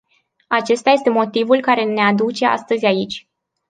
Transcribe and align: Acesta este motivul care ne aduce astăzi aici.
Acesta 0.47 0.89
este 0.89 1.09
motivul 1.09 1.59
care 1.61 1.83
ne 1.83 2.01
aduce 2.01 2.45
astăzi 2.45 2.85
aici. 2.85 3.29